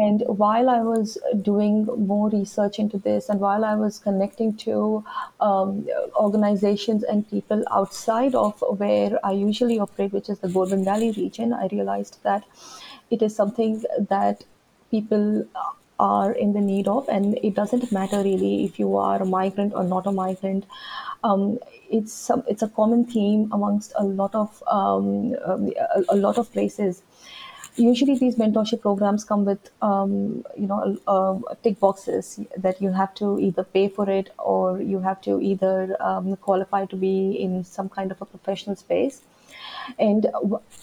And 0.00 0.22
while 0.26 0.70
I 0.70 0.80
was 0.80 1.18
doing 1.42 1.84
more 1.84 2.30
research 2.30 2.78
into 2.78 2.96
this, 2.96 3.28
and 3.28 3.38
while 3.38 3.66
I 3.66 3.74
was 3.74 3.98
connecting 3.98 4.56
to 4.64 5.04
um, 5.40 5.86
organizations 6.16 7.02
and 7.02 7.28
people 7.28 7.62
outside 7.70 8.34
of 8.34 8.64
where 8.78 9.18
I 9.22 9.32
usually 9.32 9.78
operate, 9.78 10.14
which 10.14 10.30
is 10.30 10.38
the 10.38 10.48
Goulburn 10.48 10.86
Valley 10.86 11.10
region, 11.12 11.52
I 11.52 11.68
realized 11.70 12.16
that 12.22 12.44
it 13.10 13.20
is 13.20 13.36
something 13.36 13.84
that 14.08 14.44
people 14.90 15.44
are 15.98 16.32
in 16.32 16.54
the 16.54 16.62
need 16.62 16.88
of, 16.88 17.06
and 17.10 17.38
it 17.42 17.54
doesn't 17.54 17.92
matter 17.92 18.22
really 18.22 18.64
if 18.64 18.78
you 18.78 18.96
are 18.96 19.20
a 19.20 19.26
migrant 19.26 19.74
or 19.74 19.84
not 19.84 20.06
a 20.06 20.12
migrant. 20.12 20.64
Um, 21.22 21.58
it's 21.90 22.14
some, 22.14 22.42
it's 22.48 22.62
a 22.62 22.68
common 22.68 23.04
theme 23.04 23.50
amongst 23.52 23.92
a 23.96 24.04
lot 24.04 24.34
of 24.34 24.62
um, 24.66 25.36
um 25.44 25.70
a, 25.94 26.04
a, 26.08 26.16
lot 26.16 26.38
of 26.38 26.50
places 26.50 27.02
usually 27.76 28.16
these 28.18 28.36
mentorship 28.36 28.80
programs 28.80 29.24
come 29.24 29.44
with 29.44 29.70
um, 29.82 30.44
you 30.56 30.66
know 30.66 30.96
uh, 31.06 31.54
tick 31.62 31.78
boxes 31.80 32.40
that 32.56 32.80
you 32.82 32.92
have 32.92 33.14
to 33.14 33.38
either 33.38 33.64
pay 33.64 33.88
for 33.88 34.08
it 34.10 34.32
or 34.38 34.80
you 34.80 35.00
have 35.00 35.20
to 35.22 35.40
either 35.40 35.96
um, 36.00 36.36
qualify 36.36 36.84
to 36.86 36.96
be 36.96 37.32
in 37.32 37.64
some 37.64 37.88
kind 37.88 38.10
of 38.10 38.20
a 38.20 38.24
professional 38.24 38.76
space 38.76 39.22
and 39.98 40.26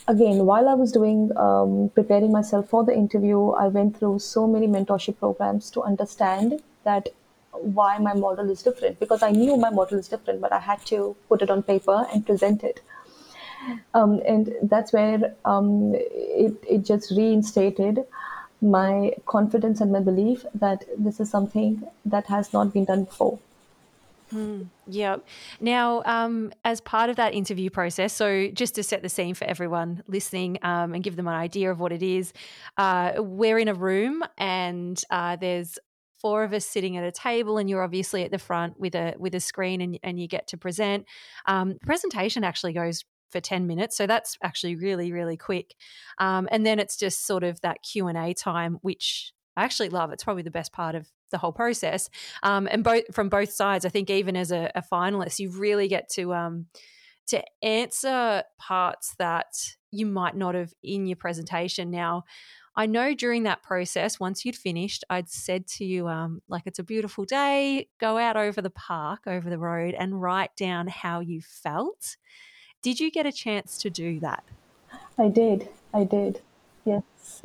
again 0.07 0.45
while 0.45 0.67
i 0.67 0.73
was 0.73 0.91
doing 0.91 1.31
um, 1.37 1.89
preparing 1.95 2.31
myself 2.31 2.69
for 2.69 2.83
the 2.83 2.93
interview 2.93 3.49
i 3.51 3.67
went 3.67 3.97
through 3.97 4.17
so 4.19 4.47
many 4.47 4.67
mentorship 4.67 5.17
programs 5.17 5.69
to 5.71 5.81
understand 5.81 6.61
that 6.83 7.09
why 7.61 7.97
my 7.97 8.13
model 8.13 8.49
is 8.49 8.61
different 8.61 8.99
because 8.99 9.23
I 9.23 9.31
knew 9.31 9.57
my 9.57 9.69
model 9.69 9.97
is 9.97 10.07
different, 10.07 10.41
but 10.41 10.51
I 10.51 10.59
had 10.59 10.85
to 10.87 11.15
put 11.27 11.41
it 11.41 11.49
on 11.49 11.63
paper 11.63 12.05
and 12.13 12.25
present 12.25 12.63
it. 12.63 12.81
Um, 13.93 14.21
and 14.27 14.53
that's 14.63 14.93
where 14.93 15.35
um, 15.45 15.93
it, 15.95 16.53
it 16.67 16.85
just 16.85 17.11
reinstated 17.11 18.05
my 18.61 19.13
confidence 19.25 19.81
and 19.81 19.91
my 19.91 19.99
belief 19.99 20.45
that 20.55 20.83
this 20.97 21.19
is 21.19 21.29
something 21.29 21.83
that 22.05 22.25
has 22.27 22.53
not 22.53 22.73
been 22.73 22.85
done 22.85 23.03
before. 23.03 23.39
Hmm. 24.31 24.63
Yeah. 24.87 25.17
Now, 25.61 26.03
um, 26.03 26.51
as 26.65 26.81
part 26.81 27.09
of 27.09 27.15
that 27.15 27.33
interview 27.33 27.69
process, 27.69 28.11
so 28.13 28.49
just 28.49 28.75
to 28.75 28.83
set 28.83 29.01
the 29.01 29.09
scene 29.09 29.35
for 29.35 29.45
everyone 29.45 30.03
listening 30.07 30.57
um, 30.63 30.93
and 30.93 31.03
give 31.03 31.15
them 31.15 31.27
an 31.27 31.33
idea 31.33 31.71
of 31.71 31.79
what 31.79 31.93
it 31.93 32.03
is, 32.03 32.33
uh, 32.77 33.13
we're 33.17 33.57
in 33.57 33.69
a 33.69 33.73
room 33.73 34.23
and 34.37 35.01
uh, 35.09 35.37
there's 35.37 35.79
four 36.19 36.43
of 36.43 36.51
us 36.51 36.65
sitting 36.65 36.97
at 36.97 37.03
a 37.03 37.11
table, 37.11 37.57
and 37.57 37.69
you're 37.69 37.83
obviously 37.83 38.23
at 38.23 38.31
the 38.31 38.39
front 38.39 38.79
with 38.79 38.95
a 38.95 39.13
with 39.17 39.35
a 39.35 39.39
screen, 39.39 39.81
and 39.81 39.99
and 40.03 40.19
you 40.19 40.27
get 40.27 40.47
to 40.47 40.57
present. 40.57 41.05
Um, 41.45 41.77
presentation 41.85 42.43
actually 42.43 42.73
goes 42.73 43.05
for 43.29 43.39
10 43.39 43.67
minutes 43.67 43.97
so 43.97 44.07
that's 44.07 44.37
actually 44.43 44.75
really 44.75 45.11
really 45.11 45.37
quick 45.37 45.75
um, 46.19 46.47
and 46.51 46.65
then 46.65 46.79
it's 46.79 46.97
just 46.97 47.25
sort 47.25 47.43
of 47.43 47.59
that 47.61 47.81
q&a 47.83 48.33
time 48.33 48.77
which 48.81 49.33
I 49.57 49.63
actually 49.63 49.89
love. 49.89 50.11
It's 50.13 50.23
probably 50.23 50.43
the 50.43 50.51
best 50.51 50.71
part 50.71 50.93
of 50.93 51.09
the 51.31 51.39
whole 51.39 51.51
process. 51.51 52.09
Um, 52.43 52.67
and 52.71 52.83
both 52.83 53.03
from 53.11 53.27
both 53.27 53.51
sides, 53.51 53.85
I 53.85 53.89
think 53.89 54.09
even 54.09 54.37
as 54.37 54.51
a, 54.51 54.71
a 54.75 54.83
finalist, 54.83 55.39
you 55.39 55.49
really 55.49 55.87
get 55.87 56.09
to 56.11 56.33
um, 56.33 56.67
to 57.27 57.43
answer 57.61 58.43
parts 58.57 59.15
that 59.17 59.47
you 59.91 60.05
might 60.05 60.35
not 60.35 60.55
have 60.55 60.73
in 60.83 61.07
your 61.07 61.17
presentation. 61.17 61.89
Now, 61.91 62.23
I 62.75 62.85
know 62.85 63.15
during 63.15 63.43
that 63.43 63.63
process, 63.63 64.19
once 64.19 64.45
you'd 64.45 64.55
finished, 64.55 65.03
I'd 65.09 65.27
said 65.27 65.67
to 65.67 65.83
you, 65.83 66.07
um, 66.07 66.41
like, 66.47 66.63
it's 66.65 66.79
a 66.79 66.83
beautiful 66.83 67.25
day, 67.25 67.89
go 67.99 68.17
out 68.17 68.37
over 68.37 68.61
the 68.61 68.69
park, 68.69 69.21
over 69.25 69.49
the 69.49 69.57
road, 69.57 69.95
and 69.97 70.21
write 70.21 70.55
down 70.55 70.87
how 70.87 71.19
you 71.19 71.41
felt. 71.41 72.15
Did 72.87 73.01
you 73.01 73.11
get 73.11 73.25
a 73.25 73.33
chance 73.33 73.77
to 73.79 73.89
do 73.89 74.17
that? 74.21 74.45
I 75.17 75.27
did. 75.27 75.67
I 75.93 76.05
did. 76.05 76.39
Yes. 76.85 77.43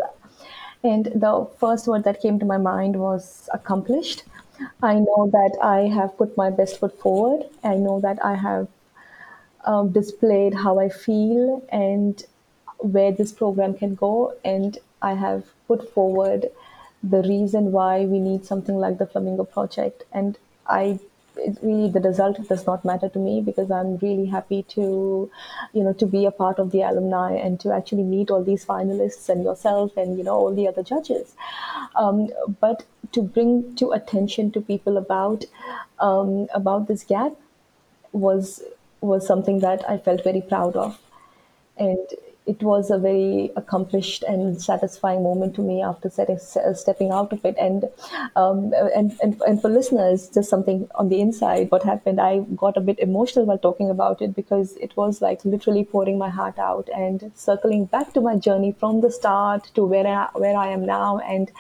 And 0.84 1.06
the 1.06 1.48
first 1.58 1.88
word 1.88 2.04
that 2.04 2.20
came 2.20 2.38
to 2.38 2.46
my 2.46 2.58
mind 2.58 2.94
was 2.94 3.48
accomplished. 3.52 4.22
I 4.80 4.94
know 5.00 5.28
that 5.32 5.58
I 5.60 5.88
have 5.88 6.16
put 6.16 6.36
my 6.36 6.48
best 6.50 6.78
foot 6.78 6.96
forward. 6.96 7.48
I 7.64 7.74
know 7.74 7.98
that 7.98 8.24
I 8.24 8.36
have 8.36 8.68
um, 9.64 9.90
displayed 9.90 10.54
how 10.54 10.78
I 10.78 10.88
feel 10.88 11.64
and 11.72 12.24
where 12.78 13.10
this 13.10 13.32
program 13.32 13.74
can 13.74 13.96
go. 13.96 14.36
And 14.44 14.78
I 15.10 15.14
have 15.14 15.46
put 15.66 15.92
forward 15.92 16.52
the 17.02 17.22
reason 17.22 17.72
why 17.72 18.04
we 18.04 18.20
need 18.20 18.44
something 18.44 18.76
like 18.76 18.98
the 18.98 19.08
Flamingo 19.08 19.42
Project. 19.42 20.04
And 20.12 20.38
I 20.68 21.00
it 21.36 21.58
really 21.62 21.90
the 21.90 22.00
result 22.00 22.46
does 22.48 22.66
not 22.66 22.84
matter 22.84 23.08
to 23.08 23.18
me 23.18 23.40
because 23.40 23.70
I'm 23.70 23.96
really 23.98 24.26
happy 24.26 24.62
to, 24.74 25.30
you 25.72 25.82
know, 25.82 25.92
to 25.94 26.06
be 26.06 26.24
a 26.26 26.30
part 26.30 26.58
of 26.58 26.70
the 26.70 26.82
alumni 26.82 27.32
and 27.32 27.58
to 27.60 27.72
actually 27.72 28.02
meet 28.02 28.30
all 28.30 28.44
these 28.44 28.64
finalists 28.64 29.28
and 29.28 29.42
yourself 29.42 29.96
and 29.96 30.18
you 30.18 30.24
know 30.24 30.34
all 30.34 30.54
the 30.54 30.68
other 30.68 30.82
judges. 30.82 31.34
Um, 31.96 32.30
but 32.60 32.84
to 33.12 33.22
bring 33.22 33.74
to 33.76 33.92
attention 33.92 34.50
to 34.52 34.60
people 34.60 34.96
about 34.96 35.44
um, 35.98 36.48
about 36.54 36.88
this 36.88 37.04
gap 37.04 37.32
was 38.12 38.62
was 39.00 39.26
something 39.26 39.60
that 39.60 39.88
I 39.88 39.98
felt 39.98 40.22
very 40.24 40.42
proud 40.42 40.76
of, 40.76 40.98
and 41.76 42.06
it 42.44 42.60
was 42.62 42.90
a 42.90 42.98
very 42.98 43.52
accomplished 43.56 44.24
and 44.24 44.60
satisfying 44.60 45.22
moment 45.22 45.54
to 45.54 45.60
me 45.60 45.80
after 45.80 46.10
setting, 46.10 46.38
stepping 46.74 47.10
out 47.12 47.32
of 47.32 47.44
it. 47.44 47.54
And, 47.56 47.84
um, 48.34 48.72
and, 48.96 49.16
and, 49.22 49.40
and 49.46 49.60
for 49.60 49.68
listeners, 49.68 50.28
just 50.28 50.50
something 50.50 50.88
on 50.96 51.08
the 51.08 51.20
inside, 51.20 51.70
what 51.70 51.84
happened, 51.84 52.20
I 52.20 52.40
got 52.56 52.76
a 52.76 52.80
bit 52.80 52.98
emotional 52.98 53.46
while 53.46 53.58
talking 53.58 53.90
about 53.90 54.20
it 54.20 54.34
because 54.34 54.74
it 54.76 54.96
was 54.96 55.22
like 55.22 55.44
literally 55.44 55.84
pouring 55.84 56.18
my 56.18 56.30
heart 56.30 56.58
out 56.58 56.88
and 56.92 57.30
circling 57.36 57.84
back 57.84 58.12
to 58.14 58.20
my 58.20 58.36
journey 58.36 58.72
from 58.72 59.02
the 59.02 59.10
start 59.12 59.70
to 59.74 59.84
where 59.84 60.06
I, 60.06 60.28
where 60.34 60.56
I 60.56 60.68
am 60.68 60.84
now 60.84 61.18
and 61.18 61.50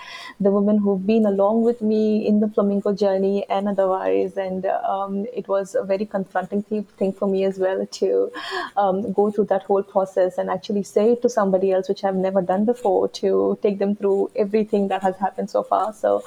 the 0.40 0.50
women 0.50 0.78
who've 0.78 1.06
been 1.06 1.26
along 1.26 1.62
with 1.62 1.80
me 1.80 2.26
in 2.26 2.40
the 2.40 2.48
flamingo 2.48 2.92
journey 2.92 3.46
and 3.48 3.68
otherwise. 3.68 4.36
And 4.36 4.66
um, 4.66 5.26
it 5.32 5.46
was 5.46 5.76
a 5.76 5.84
very 5.84 6.06
confronting 6.06 6.64
thing 6.64 7.12
for 7.12 7.28
me 7.28 7.44
as 7.44 7.58
well 7.58 7.86
to 7.86 8.32
um, 8.76 9.12
go 9.12 9.30
through 9.30 9.44
that 9.44 9.62
whole 9.62 9.84
process 9.84 10.38
and 10.38 10.50
actually 10.50 10.71
actually 10.72 10.84
say 10.84 11.16
to 11.16 11.28
somebody 11.28 11.72
else, 11.72 11.88
which 11.88 12.04
I've 12.04 12.16
never 12.16 12.42
done 12.42 12.64
before, 12.64 13.08
to 13.08 13.58
take 13.62 13.78
them 13.78 13.94
through 13.94 14.30
everything 14.36 14.88
that 14.88 15.02
has 15.02 15.16
happened 15.16 15.50
so 15.50 15.62
far. 15.62 15.92
So 15.92 16.22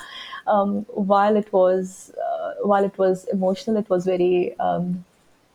um, 0.47 0.85
while 0.93 1.35
it 1.35 1.51
was 1.51 2.11
uh, 2.11 2.53
while 2.63 2.83
it 2.83 2.97
was 2.97 3.25
emotional, 3.31 3.77
it 3.77 3.89
was 3.89 4.05
very 4.05 4.57
um, 4.59 5.03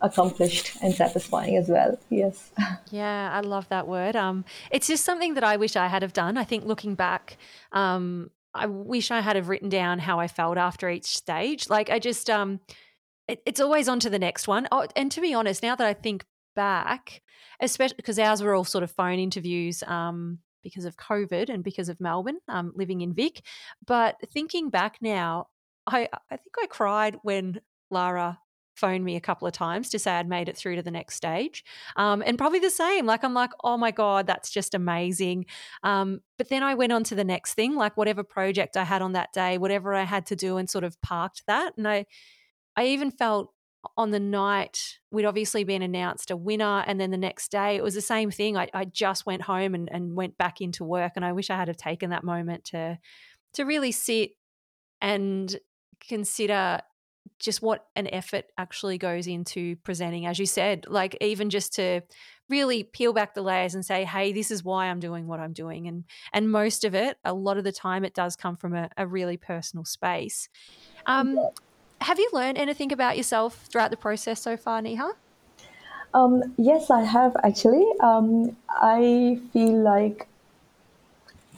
accomplished 0.00 0.76
and 0.82 0.94
satisfying 0.94 1.56
as 1.56 1.68
well. 1.68 1.98
Yes. 2.10 2.50
Yeah, 2.92 3.30
I 3.32 3.40
love 3.40 3.68
that 3.68 3.86
word. 3.86 4.16
Um, 4.16 4.44
it's 4.72 4.88
just 4.88 5.04
something 5.04 5.34
that 5.34 5.44
I 5.44 5.56
wish 5.56 5.76
I 5.76 5.86
had 5.86 6.02
have 6.02 6.12
done. 6.12 6.36
I 6.36 6.44
think 6.44 6.64
looking 6.64 6.96
back, 6.96 7.36
um, 7.70 8.30
I 8.52 8.66
wish 8.66 9.12
I 9.12 9.20
had 9.20 9.36
have 9.36 9.48
written 9.48 9.68
down 9.68 10.00
how 10.00 10.18
I 10.18 10.26
felt 10.26 10.58
after 10.58 10.90
each 10.90 11.06
stage. 11.06 11.70
Like 11.70 11.88
I 11.88 12.00
just, 12.00 12.28
um, 12.28 12.58
it, 13.28 13.40
it's 13.46 13.60
always 13.60 13.88
on 13.88 14.00
to 14.00 14.10
the 14.10 14.18
next 14.18 14.48
one. 14.48 14.66
Oh, 14.72 14.88
and 14.96 15.12
to 15.12 15.20
be 15.20 15.32
honest, 15.32 15.62
now 15.62 15.76
that 15.76 15.86
I 15.86 15.94
think 15.94 16.24
back, 16.54 17.22
especially 17.60 17.96
because 17.96 18.18
ours 18.18 18.42
were 18.42 18.54
all 18.54 18.64
sort 18.64 18.84
of 18.84 18.90
phone 18.90 19.18
interviews 19.18 19.82
um, 19.84 20.38
because 20.62 20.84
of 20.84 20.96
COVID 20.96 21.48
and 21.48 21.64
because 21.64 21.88
of 21.88 22.00
Melbourne, 22.00 22.38
um, 22.48 22.72
living 22.74 23.00
in 23.00 23.14
Vic. 23.14 23.42
But 23.86 24.16
thinking 24.32 24.70
back 24.70 24.98
now, 25.00 25.48
I, 25.86 26.08
I 26.30 26.36
think 26.36 26.54
I 26.60 26.66
cried 26.66 27.16
when 27.22 27.60
Lara 27.90 28.38
phoned 28.74 29.04
me 29.04 29.16
a 29.16 29.20
couple 29.20 29.46
of 29.46 29.52
times 29.52 29.90
to 29.90 29.98
say 29.98 30.12
I'd 30.12 30.28
made 30.28 30.48
it 30.48 30.56
through 30.56 30.76
to 30.76 30.82
the 30.82 30.90
next 30.90 31.16
stage. 31.16 31.64
Um, 31.96 32.22
and 32.24 32.38
probably 32.38 32.60
the 32.60 32.70
same. 32.70 33.04
Like, 33.04 33.22
I'm 33.22 33.34
like, 33.34 33.50
oh 33.62 33.76
my 33.76 33.90
God, 33.90 34.26
that's 34.26 34.50
just 34.50 34.74
amazing. 34.74 35.46
Um, 35.82 36.20
but 36.38 36.48
then 36.48 36.62
I 36.62 36.74
went 36.74 36.92
on 36.92 37.04
to 37.04 37.14
the 37.14 37.24
next 37.24 37.54
thing, 37.54 37.74
like 37.74 37.96
whatever 37.96 38.24
project 38.24 38.76
I 38.76 38.84
had 38.84 39.02
on 39.02 39.12
that 39.12 39.32
day, 39.32 39.58
whatever 39.58 39.94
I 39.94 40.04
had 40.04 40.26
to 40.26 40.36
do, 40.36 40.56
and 40.56 40.68
sort 40.68 40.84
of 40.84 41.00
parked 41.02 41.42
that. 41.46 41.74
And 41.76 41.86
I, 41.86 42.06
I 42.76 42.86
even 42.86 43.10
felt 43.10 43.52
on 43.96 44.10
the 44.10 44.20
night 44.20 44.98
we'd 45.10 45.24
obviously 45.24 45.64
been 45.64 45.82
announced 45.82 46.30
a 46.30 46.36
winner 46.36 46.84
and 46.86 47.00
then 47.00 47.10
the 47.10 47.16
next 47.16 47.50
day 47.50 47.76
it 47.76 47.82
was 47.82 47.94
the 47.94 48.00
same 48.00 48.30
thing. 48.30 48.56
I, 48.56 48.68
I 48.74 48.84
just 48.84 49.26
went 49.26 49.42
home 49.42 49.74
and, 49.74 49.88
and 49.90 50.14
went 50.14 50.36
back 50.36 50.60
into 50.60 50.84
work 50.84 51.12
and 51.16 51.24
i 51.24 51.32
wish 51.32 51.50
i 51.50 51.56
had 51.56 51.68
have 51.68 51.76
taken 51.76 52.10
that 52.10 52.24
moment 52.24 52.64
to 52.66 52.98
to 53.54 53.64
really 53.64 53.92
sit 53.92 54.32
and 55.00 55.54
consider 56.06 56.80
just 57.38 57.62
what 57.62 57.86
an 57.96 58.06
effort 58.12 58.44
actually 58.58 58.98
goes 58.98 59.26
into 59.26 59.76
presenting 59.76 60.26
as 60.26 60.38
you 60.38 60.46
said 60.46 60.84
like 60.88 61.16
even 61.20 61.48
just 61.50 61.74
to 61.74 62.00
really 62.48 62.82
peel 62.82 63.12
back 63.12 63.34
the 63.34 63.42
layers 63.42 63.74
and 63.74 63.84
say 63.84 64.04
hey 64.04 64.32
this 64.32 64.50
is 64.50 64.64
why 64.64 64.86
i'm 64.86 65.00
doing 65.00 65.26
what 65.26 65.40
i'm 65.40 65.52
doing 65.52 65.86
and 65.86 66.04
and 66.32 66.50
most 66.50 66.84
of 66.84 66.94
it 66.94 67.16
a 67.24 67.32
lot 67.32 67.56
of 67.56 67.64
the 67.64 67.72
time 67.72 68.04
it 68.04 68.14
does 68.14 68.36
come 68.36 68.56
from 68.56 68.74
a, 68.74 68.90
a 68.96 69.06
really 69.06 69.36
personal 69.36 69.84
space. 69.84 70.48
Um, 71.06 71.38
have 72.00 72.18
you 72.18 72.28
learned 72.32 72.58
anything 72.58 72.92
about 72.92 73.16
yourself 73.16 73.66
throughout 73.70 73.90
the 73.90 73.96
process 73.96 74.40
so 74.40 74.56
far, 74.56 74.80
Neha? 74.82 75.12
Um, 76.12 76.54
yes, 76.56 76.90
I 76.90 77.02
have 77.02 77.36
actually. 77.44 77.86
Um, 78.00 78.56
I 78.68 79.38
feel 79.52 79.80
like 79.82 80.26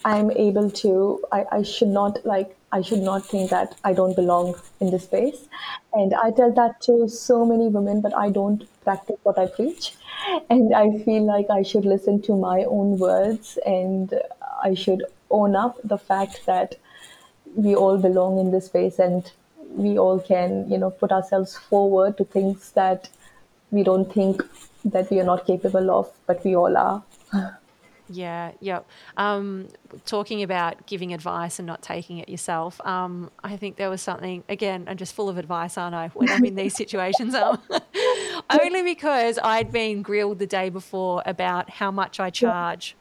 I'm 0.04 0.30
able 0.32 0.70
to. 0.70 1.24
I, 1.32 1.44
I 1.52 1.62
should 1.62 1.88
not 1.88 2.24
like. 2.26 2.56
I 2.72 2.80
should 2.80 3.00
not 3.00 3.24
think 3.26 3.50
that 3.50 3.76
I 3.84 3.92
don't 3.92 4.16
belong 4.16 4.54
in 4.80 4.90
this 4.90 5.04
space, 5.04 5.46
and 5.92 6.14
I 6.14 6.30
tell 6.30 6.52
that 6.52 6.80
to 6.82 7.08
so 7.08 7.44
many 7.44 7.68
women, 7.68 8.00
but 8.00 8.16
I 8.16 8.30
don't 8.30 8.64
practice 8.82 9.16
what 9.22 9.38
I 9.38 9.46
preach, 9.46 9.94
and 10.50 10.74
I 10.74 10.98
feel 11.04 11.24
like 11.24 11.50
I 11.50 11.62
should 11.62 11.84
listen 11.84 12.20
to 12.22 12.36
my 12.36 12.64
own 12.64 12.98
words, 12.98 13.58
and 13.64 14.12
I 14.62 14.74
should 14.74 15.04
own 15.30 15.54
up 15.54 15.78
the 15.84 15.98
fact 15.98 16.46
that 16.46 16.76
we 17.54 17.74
all 17.74 17.98
belong 17.98 18.38
in 18.38 18.50
this 18.52 18.66
space, 18.66 18.98
and 18.98 19.30
we 19.76 19.98
all 19.98 20.20
can, 20.20 20.70
you 20.70 20.78
know, 20.78 20.90
put 20.90 21.12
ourselves 21.12 21.56
forward 21.56 22.16
to 22.18 22.24
things 22.24 22.72
that 22.72 23.08
we 23.70 23.82
don't 23.82 24.12
think 24.12 24.42
that 24.84 25.10
we 25.10 25.20
are 25.20 25.24
not 25.24 25.46
capable 25.46 25.90
of, 25.90 26.10
but 26.26 26.44
we 26.44 26.54
all 26.54 26.76
are. 26.76 27.02
Yeah, 28.08 28.52
yep. 28.60 28.86
Um, 29.16 29.68
talking 30.04 30.42
about 30.42 30.86
giving 30.86 31.14
advice 31.14 31.58
and 31.58 31.66
not 31.66 31.82
taking 31.82 32.18
it 32.18 32.28
yourself, 32.28 32.80
um, 32.86 33.30
I 33.42 33.56
think 33.56 33.76
there 33.76 33.88
was 33.88 34.02
something, 34.02 34.44
again, 34.48 34.84
I'm 34.86 34.96
just 34.96 35.14
full 35.14 35.28
of 35.28 35.38
advice, 35.38 35.78
aren't 35.78 35.94
I, 35.94 36.08
when 36.08 36.28
I'm 36.28 36.44
in 36.44 36.54
these 36.54 36.74
situations? 36.74 37.34
Um, 37.34 37.58
only 38.62 38.82
because 38.82 39.38
I'd 39.42 39.72
been 39.72 40.02
grilled 40.02 40.38
the 40.38 40.46
day 40.46 40.68
before 40.68 41.22
about 41.24 41.70
how 41.70 41.90
much 41.90 42.20
I 42.20 42.30
charge 42.30 42.96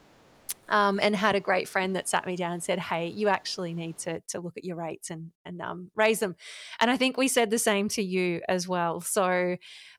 um, 0.71 0.99
and 1.03 1.15
had 1.15 1.35
a 1.35 1.39
great 1.41 1.67
friend 1.67 1.95
that 1.95 2.09
sat 2.09 2.25
me 2.25 2.35
down 2.35 2.53
and 2.53 2.63
said, 2.63 2.79
"Hey, 2.79 3.07
you 3.07 3.27
actually 3.27 3.73
need 3.73 3.97
to 3.99 4.21
to 4.29 4.39
look 4.39 4.57
at 4.57 4.63
your 4.65 4.77
rates 4.77 5.11
and 5.11 5.31
and 5.45 5.61
um, 5.61 5.91
raise 5.95 6.19
them." 6.19 6.35
And 6.79 6.89
I 6.89 6.97
think 6.97 7.17
we 7.17 7.27
said 7.27 7.51
the 7.51 7.59
same 7.59 7.89
to 7.89 8.01
you 8.01 8.41
as 8.47 8.67
well. 8.67 9.01
So, 9.01 9.57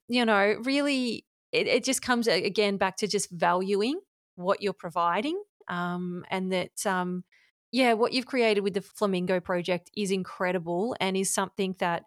you 0.08 0.24
know, 0.24 0.56
really, 0.64 1.26
it, 1.52 1.66
it 1.68 1.84
just 1.84 2.02
comes 2.02 2.26
again 2.26 2.78
back 2.78 2.96
to 2.96 3.06
just 3.06 3.30
valuing 3.30 4.00
what 4.34 4.62
you're 4.62 4.72
providing, 4.72 5.40
um, 5.68 6.24
and 6.30 6.52
that. 6.52 6.86
Um, 6.86 7.24
yeah, 7.74 7.94
what 7.94 8.12
you've 8.12 8.26
created 8.26 8.60
with 8.60 8.74
the 8.74 8.82
Flamingo 8.82 9.40
project 9.40 9.90
is 9.96 10.10
incredible 10.10 10.94
and 11.00 11.16
is 11.16 11.30
something 11.30 11.74
that, 11.78 12.02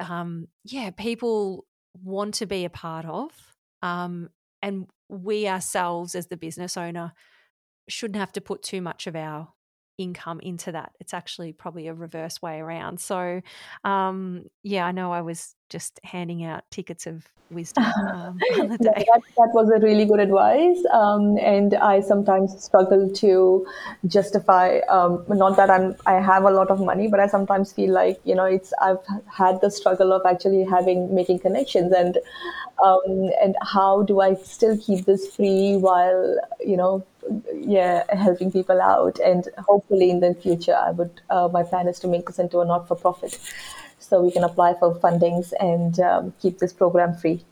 um, 0.00 0.48
yeah, 0.64 0.90
people 0.92 1.66
want 2.02 2.32
to 2.36 2.46
be 2.46 2.64
a 2.64 2.70
part 2.70 3.04
of. 3.04 3.30
Um, 3.82 4.30
and 4.62 4.86
we 5.10 5.46
ourselves, 5.46 6.14
as 6.14 6.28
the 6.28 6.38
business 6.38 6.78
owner, 6.78 7.12
shouldn't 7.88 8.18
have 8.18 8.32
to 8.32 8.40
put 8.40 8.62
too 8.62 8.80
much 8.80 9.06
of 9.06 9.16
our 9.16 9.48
income 9.98 10.40
into 10.40 10.72
that. 10.72 10.92
It's 11.00 11.12
actually 11.12 11.52
probably 11.52 11.88
a 11.88 11.94
reverse 11.94 12.40
way 12.40 12.60
around. 12.60 13.00
So, 13.00 13.42
um, 13.84 14.44
yeah, 14.62 14.86
I 14.86 14.92
know 14.92 15.12
I 15.12 15.20
was 15.20 15.56
just 15.68 16.00
handing 16.04 16.44
out 16.44 16.64
tickets 16.70 17.06
of 17.06 17.26
wisdom 17.50 17.84
um, 17.84 18.38
on 18.58 18.68
the 18.68 18.78
day. 18.78 18.92
that, 18.94 19.22
that, 19.36 19.50
was 19.54 19.70
a 19.70 19.80
really 19.80 20.04
good 20.04 20.20
advice. 20.20 20.78
Um, 20.92 21.38
and 21.38 21.74
I 21.74 22.00
sometimes 22.00 22.62
struggle 22.62 23.10
to 23.10 23.66
justify, 24.06 24.80
um, 24.90 25.24
not 25.28 25.56
that 25.56 25.70
I'm, 25.70 25.96
I 26.04 26.14
have 26.20 26.44
a 26.44 26.50
lot 26.50 26.70
of 26.70 26.80
money, 26.80 27.08
but 27.08 27.20
I 27.20 27.26
sometimes 27.26 27.72
feel 27.72 27.92
like, 27.92 28.20
you 28.24 28.34
know, 28.34 28.44
it's, 28.44 28.72
I've 28.82 28.98
had 29.34 29.62
the 29.62 29.70
struggle 29.70 30.12
of 30.12 30.22
actually 30.26 30.64
having, 30.64 31.14
making 31.14 31.38
connections 31.38 31.92
and, 31.92 32.18
um, 32.84 33.30
and 33.42 33.56
how 33.62 34.02
do 34.02 34.20
I 34.20 34.34
still 34.34 34.76
keep 34.76 35.06
this 35.06 35.34
free 35.34 35.76
while, 35.76 36.38
you 36.60 36.76
know, 36.76 37.02
yeah, 37.54 38.04
helping 38.14 38.50
people 38.52 38.80
out. 38.80 39.18
And 39.18 39.48
hopefully 39.58 40.10
in 40.10 40.20
the 40.20 40.34
future, 40.34 40.74
I 40.74 40.90
would, 40.90 41.20
uh, 41.30 41.48
my 41.52 41.62
plan 41.62 41.88
is 41.88 41.98
to 42.00 42.08
make 42.08 42.26
this 42.26 42.38
into 42.38 42.60
a 42.60 42.64
not 42.64 42.88
for 42.88 42.96
profit 42.96 43.38
so 43.98 44.22
we 44.22 44.30
can 44.30 44.44
apply 44.44 44.74
for 44.74 44.94
fundings 44.94 45.52
and 45.60 45.98
um, 46.00 46.34
keep 46.40 46.58
this 46.58 46.72
program 46.72 47.14
free. 47.14 47.44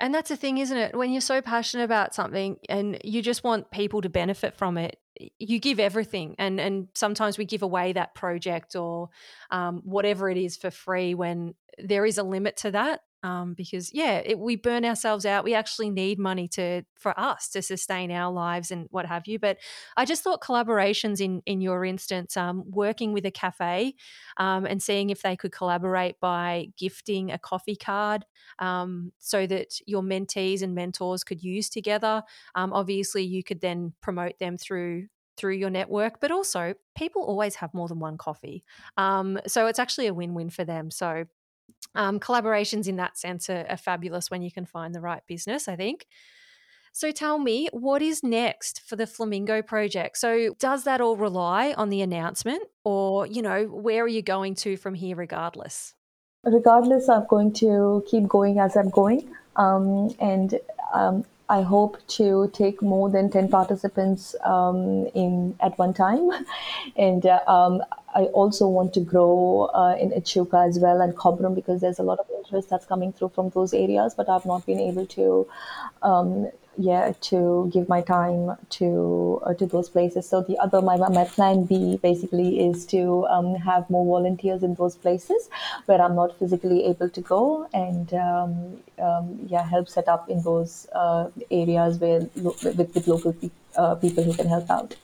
And 0.00 0.12
that's 0.12 0.28
the 0.28 0.36
thing, 0.36 0.58
isn't 0.58 0.76
it? 0.76 0.96
When 0.96 1.12
you're 1.12 1.20
so 1.20 1.40
passionate 1.40 1.84
about 1.84 2.14
something 2.14 2.56
and 2.68 2.98
you 3.04 3.22
just 3.22 3.44
want 3.44 3.70
people 3.70 4.02
to 4.02 4.08
benefit 4.08 4.56
from 4.56 4.76
it, 4.76 4.98
you 5.38 5.60
give 5.60 5.78
everything. 5.78 6.34
And 6.38 6.60
and 6.60 6.88
sometimes 6.94 7.38
we 7.38 7.44
give 7.44 7.62
away 7.62 7.92
that 7.92 8.14
project 8.14 8.74
or 8.74 9.10
um, 9.52 9.82
whatever 9.84 10.28
it 10.28 10.36
is 10.36 10.56
for 10.56 10.72
free 10.72 11.14
when 11.14 11.54
there 11.78 12.04
is 12.04 12.18
a 12.18 12.24
limit 12.24 12.56
to 12.58 12.72
that 12.72 13.00
um, 13.24 13.54
because 13.54 13.90
yeah, 13.94 14.18
it, 14.24 14.38
we 14.38 14.54
burn 14.54 14.84
ourselves 14.84 15.24
out. 15.24 15.44
We 15.44 15.54
actually 15.54 15.90
need 15.90 16.18
money 16.18 16.46
to 16.48 16.82
for 16.94 17.18
us 17.18 17.48
to 17.50 17.62
sustain 17.62 18.12
our 18.12 18.30
lives 18.30 18.70
and 18.70 18.86
what 18.90 19.06
have 19.06 19.26
you. 19.26 19.38
But 19.38 19.58
I 19.96 20.04
just 20.04 20.22
thought 20.22 20.42
collaborations 20.42 21.20
in 21.20 21.42
in 21.46 21.62
your 21.62 21.84
instance, 21.84 22.36
um, 22.36 22.64
working 22.70 23.14
with 23.14 23.24
a 23.24 23.30
cafe 23.30 23.94
um, 24.36 24.66
and 24.66 24.82
seeing 24.82 25.08
if 25.08 25.22
they 25.22 25.36
could 25.36 25.52
collaborate 25.52 26.20
by 26.20 26.68
gifting 26.76 27.32
a 27.32 27.38
coffee 27.38 27.76
card 27.76 28.26
um, 28.58 29.10
so 29.18 29.46
that 29.46 29.80
your 29.86 30.02
mentees 30.02 30.60
and 30.62 30.74
mentors 30.74 31.24
could 31.24 31.42
use 31.42 31.70
together. 31.70 32.22
Um, 32.54 32.74
obviously, 32.74 33.24
you 33.24 33.42
could 33.42 33.60
then 33.62 33.94
promote 34.02 34.38
them 34.38 34.58
through 34.58 35.08
through 35.36 35.54
your 35.54 35.70
network, 35.70 36.20
but 36.20 36.30
also 36.30 36.74
people 36.94 37.22
always 37.22 37.56
have 37.56 37.74
more 37.74 37.88
than 37.88 37.98
one 37.98 38.18
coffee. 38.18 38.62
Um, 38.96 39.40
so 39.46 39.66
it's 39.66 39.78
actually 39.78 40.06
a 40.08 40.14
win 40.14 40.34
win 40.34 40.50
for 40.50 40.64
them. 40.64 40.90
So 40.90 41.24
um, 41.94 42.20
collaborations 42.20 42.88
in 42.88 42.96
that 42.96 43.16
sense 43.16 43.48
are, 43.48 43.66
are 43.68 43.76
fabulous 43.76 44.30
when 44.30 44.42
you 44.42 44.50
can 44.50 44.66
find 44.66 44.94
the 44.94 45.00
right 45.00 45.22
business, 45.26 45.68
I 45.68 45.76
think. 45.76 46.06
So 46.92 47.10
tell 47.10 47.40
me, 47.40 47.68
what 47.72 48.02
is 48.02 48.22
next 48.22 48.82
for 48.86 48.94
the 48.94 49.06
Flamingo 49.06 49.62
project? 49.62 50.16
So 50.16 50.54
does 50.60 50.84
that 50.84 51.00
all 51.00 51.16
rely 51.16 51.74
on 51.76 51.88
the 51.88 52.02
announcement 52.02 52.62
or, 52.84 53.26
you 53.26 53.42
know, 53.42 53.64
where 53.64 54.04
are 54.04 54.08
you 54.08 54.22
going 54.22 54.54
to 54.56 54.76
from 54.76 54.94
here 54.94 55.16
regardless? 55.16 55.94
Regardless, 56.44 57.08
I'm 57.08 57.26
going 57.26 57.52
to 57.54 58.04
keep 58.08 58.28
going 58.28 58.60
as 58.60 58.76
I'm 58.76 58.90
going. 58.90 59.28
Um, 59.56 60.14
and 60.20 60.60
um, 60.92 61.24
I 61.48 61.60
hope 61.62 61.98
to 62.08 62.50
take 62.54 62.80
more 62.80 63.10
than 63.10 63.30
10 63.30 63.48
participants 63.48 64.34
um, 64.44 65.06
in 65.14 65.56
at 65.60 65.78
one 65.78 65.92
time. 65.92 66.30
And 66.96 67.26
uh, 67.26 67.40
um, 67.46 67.82
I 68.14 68.24
also 68.26 68.68
want 68.68 68.94
to 68.94 69.00
grow 69.00 69.70
uh, 69.74 69.96
in 70.00 70.12
Echuca 70.12 70.58
as 70.58 70.78
well 70.78 71.00
and 71.00 71.14
Cobram 71.14 71.54
because 71.54 71.80
there's 71.80 71.98
a 71.98 72.02
lot 72.02 72.18
of 72.18 72.26
interest 72.38 72.70
that's 72.70 72.86
coming 72.86 73.12
through 73.12 73.30
from 73.30 73.50
those 73.50 73.74
areas, 73.74 74.14
but 74.14 74.28
I've 74.28 74.46
not 74.46 74.64
been 74.64 74.80
able 74.80 75.06
to 75.06 75.46
um, 76.02 76.50
yeah 76.76 77.12
to 77.20 77.70
give 77.72 77.88
my 77.88 78.00
time 78.00 78.56
to 78.70 79.40
uh, 79.44 79.54
to 79.54 79.66
those 79.66 79.88
places. 79.88 80.28
So 80.28 80.42
the 80.42 80.58
other 80.58 80.80
my, 80.82 80.96
my 80.96 81.24
plan 81.24 81.64
b 81.64 81.98
basically 82.02 82.66
is 82.66 82.86
to 82.86 83.26
um, 83.26 83.54
have 83.56 83.88
more 83.90 84.04
volunteers 84.04 84.62
in 84.62 84.74
those 84.74 84.96
places 84.96 85.48
where 85.86 86.00
i'm 86.00 86.14
not 86.14 86.38
physically 86.38 86.84
able 86.84 87.08
to 87.08 87.20
go 87.20 87.68
and 87.72 88.14
um, 88.14 88.76
um, 88.98 89.38
yeah 89.46 89.66
help 89.68 89.88
set 89.88 90.08
up 90.08 90.28
in 90.28 90.42
those 90.42 90.86
uh, 90.92 91.28
areas 91.50 91.98
where 91.98 92.20
with, 92.36 92.94
with 92.94 93.06
local 93.06 93.32
pe- 93.32 93.50
uh, 93.76 93.94
people 93.96 94.24
who 94.24 94.34
can 94.34 94.46
help 94.46 94.70
out 94.70 94.96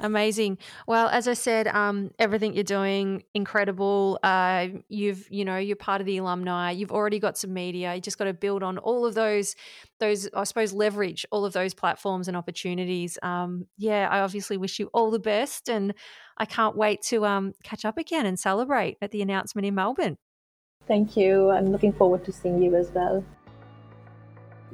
Amazing. 0.00 0.58
Well, 0.88 1.08
as 1.08 1.28
I 1.28 1.34
said, 1.34 1.68
um, 1.68 2.10
everything 2.18 2.54
you're 2.54 2.64
doing 2.64 3.22
incredible. 3.32 4.18
Uh, 4.22 4.68
you've, 4.88 5.30
you 5.30 5.44
know, 5.44 5.56
you're 5.56 5.76
part 5.76 6.00
of 6.00 6.06
the 6.06 6.16
alumni. 6.18 6.72
You've 6.72 6.90
already 6.90 7.20
got 7.20 7.38
some 7.38 7.54
media. 7.54 7.94
You 7.94 8.00
just 8.00 8.18
got 8.18 8.24
to 8.24 8.34
build 8.34 8.62
on 8.62 8.78
all 8.78 9.06
of 9.06 9.14
those, 9.14 9.54
those, 10.00 10.28
I 10.34 10.44
suppose, 10.44 10.72
leverage 10.72 11.24
all 11.30 11.44
of 11.44 11.52
those 11.52 11.74
platforms 11.74 12.26
and 12.26 12.36
opportunities. 12.36 13.18
Um, 13.22 13.66
yeah, 13.78 14.08
I 14.10 14.20
obviously 14.20 14.56
wish 14.56 14.80
you 14.80 14.90
all 14.92 15.10
the 15.10 15.20
best, 15.20 15.68
and 15.68 15.94
I 16.38 16.44
can't 16.44 16.76
wait 16.76 17.02
to 17.02 17.24
um, 17.24 17.54
catch 17.62 17.84
up 17.84 17.96
again 17.96 18.26
and 18.26 18.38
celebrate 18.38 18.98
at 19.00 19.12
the 19.12 19.22
announcement 19.22 19.64
in 19.64 19.76
Melbourne. 19.76 20.18
Thank 20.86 21.16
you. 21.16 21.50
I'm 21.50 21.70
looking 21.70 21.92
forward 21.92 22.24
to 22.24 22.32
seeing 22.32 22.60
you 22.60 22.74
as 22.74 22.90
well. 22.90 23.24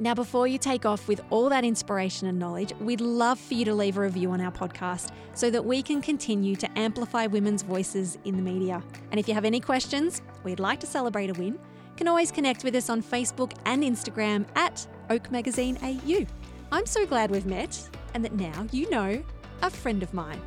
Now, 0.01 0.15
before 0.15 0.47
you 0.47 0.57
take 0.57 0.83
off 0.83 1.07
with 1.07 1.21
all 1.29 1.47
that 1.49 1.63
inspiration 1.63 2.27
and 2.27 2.39
knowledge, 2.39 2.73
we'd 2.79 3.01
love 3.01 3.39
for 3.39 3.53
you 3.53 3.63
to 3.65 3.75
leave 3.75 3.99
a 3.99 4.01
review 4.01 4.31
on 4.31 4.41
our 4.41 4.51
podcast 4.51 5.11
so 5.35 5.51
that 5.51 5.63
we 5.63 5.83
can 5.83 6.01
continue 6.01 6.55
to 6.55 6.67
amplify 6.75 7.27
women's 7.27 7.61
voices 7.61 8.17
in 8.25 8.35
the 8.35 8.41
media. 8.41 8.81
And 9.11 9.19
if 9.19 9.27
you 9.27 9.35
have 9.35 9.45
any 9.45 9.59
questions, 9.59 10.23
we'd 10.43 10.59
like 10.59 10.79
to 10.79 10.87
celebrate 10.87 11.29
a 11.29 11.33
win, 11.33 11.59
can 11.97 12.07
always 12.07 12.31
connect 12.31 12.63
with 12.63 12.73
us 12.73 12.89
on 12.89 13.03
Facebook 13.03 13.53
and 13.65 13.83
Instagram 13.83 14.47
at 14.55 14.87
Oak 15.11 15.29
Magazine 15.29 15.77
AU. 15.83 16.25
I'm 16.71 16.87
so 16.87 17.05
glad 17.05 17.29
we've 17.29 17.45
met 17.45 17.87
and 18.15 18.25
that 18.25 18.33
now 18.33 18.65
you 18.71 18.89
know 18.89 19.23
a 19.61 19.69
friend 19.69 20.01
of 20.01 20.15
mine. 20.15 20.41